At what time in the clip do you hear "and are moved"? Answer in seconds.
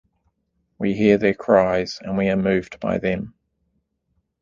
2.01-2.79